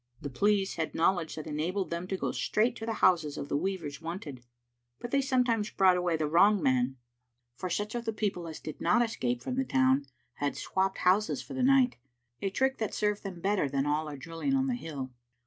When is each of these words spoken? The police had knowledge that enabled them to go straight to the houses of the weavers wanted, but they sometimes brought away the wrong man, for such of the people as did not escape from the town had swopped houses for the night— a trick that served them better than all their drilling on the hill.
The 0.19 0.31
police 0.31 0.77
had 0.77 0.95
knowledge 0.95 1.35
that 1.35 1.45
enabled 1.45 1.91
them 1.91 2.07
to 2.07 2.17
go 2.17 2.31
straight 2.31 2.75
to 2.77 2.87
the 2.87 2.93
houses 3.05 3.37
of 3.37 3.49
the 3.49 3.55
weavers 3.55 4.01
wanted, 4.01 4.43
but 4.99 5.11
they 5.11 5.21
sometimes 5.21 5.69
brought 5.69 5.95
away 5.95 6.17
the 6.17 6.25
wrong 6.25 6.59
man, 6.63 6.97
for 7.53 7.69
such 7.69 7.93
of 7.93 8.05
the 8.05 8.11
people 8.11 8.47
as 8.47 8.59
did 8.59 8.81
not 8.81 9.03
escape 9.03 9.43
from 9.43 9.57
the 9.57 9.63
town 9.63 10.07
had 10.37 10.57
swopped 10.57 10.97
houses 10.97 11.43
for 11.43 11.53
the 11.53 11.61
night— 11.61 11.97
a 12.41 12.49
trick 12.49 12.79
that 12.79 12.95
served 12.95 13.21
them 13.21 13.41
better 13.41 13.69
than 13.69 13.85
all 13.85 14.07
their 14.07 14.17
drilling 14.17 14.55
on 14.55 14.65
the 14.65 14.73
hill. 14.73 15.11